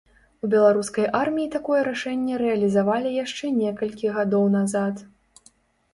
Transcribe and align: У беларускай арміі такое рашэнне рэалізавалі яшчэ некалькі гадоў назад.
У 0.45 0.47
беларускай 0.53 1.05
арміі 1.23 1.51
такое 1.57 1.81
рашэнне 1.89 2.39
рэалізавалі 2.43 3.09
яшчэ 3.23 3.45
некалькі 3.61 4.15
гадоў 4.19 4.53
назад. 4.59 5.09